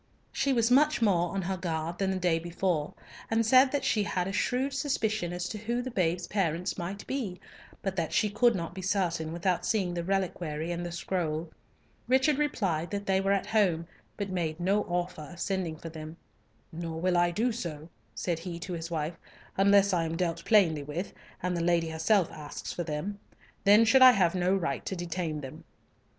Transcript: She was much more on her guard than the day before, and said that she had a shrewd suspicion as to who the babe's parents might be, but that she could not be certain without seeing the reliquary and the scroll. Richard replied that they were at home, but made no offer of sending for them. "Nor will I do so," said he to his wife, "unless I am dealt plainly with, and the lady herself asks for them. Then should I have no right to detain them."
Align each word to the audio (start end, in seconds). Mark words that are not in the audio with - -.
She 0.31 0.51
was 0.51 0.71
much 0.71 0.99
more 0.99 1.29
on 1.35 1.43
her 1.43 1.57
guard 1.57 1.99
than 1.99 2.09
the 2.09 2.17
day 2.17 2.39
before, 2.39 2.95
and 3.29 3.45
said 3.45 3.71
that 3.71 3.85
she 3.85 4.01
had 4.01 4.27
a 4.27 4.31
shrewd 4.33 4.73
suspicion 4.73 5.31
as 5.31 5.47
to 5.49 5.59
who 5.59 5.83
the 5.83 5.91
babe's 5.91 6.25
parents 6.25 6.75
might 6.75 7.05
be, 7.05 7.39
but 7.83 7.95
that 7.97 8.11
she 8.11 8.27
could 8.31 8.55
not 8.55 8.73
be 8.73 8.81
certain 8.81 9.31
without 9.31 9.63
seeing 9.63 9.93
the 9.93 10.03
reliquary 10.03 10.71
and 10.71 10.83
the 10.83 10.91
scroll. 10.91 11.51
Richard 12.07 12.39
replied 12.39 12.89
that 12.89 13.05
they 13.05 13.21
were 13.21 13.31
at 13.31 13.45
home, 13.45 13.85
but 14.17 14.31
made 14.31 14.59
no 14.59 14.85
offer 14.85 15.29
of 15.33 15.39
sending 15.39 15.75
for 15.77 15.89
them. 15.89 16.17
"Nor 16.71 16.99
will 16.99 17.15
I 17.15 17.29
do 17.29 17.51
so," 17.51 17.87
said 18.15 18.39
he 18.39 18.57
to 18.61 18.73
his 18.73 18.89
wife, 18.89 19.19
"unless 19.55 19.93
I 19.93 20.05
am 20.05 20.17
dealt 20.17 20.43
plainly 20.45 20.81
with, 20.81 21.13
and 21.43 21.55
the 21.55 21.61
lady 21.63 21.89
herself 21.89 22.31
asks 22.31 22.73
for 22.73 22.83
them. 22.83 23.19
Then 23.65 23.85
should 23.85 24.01
I 24.01 24.13
have 24.13 24.33
no 24.33 24.55
right 24.55 24.83
to 24.87 24.95
detain 24.95 25.41
them." 25.41 25.63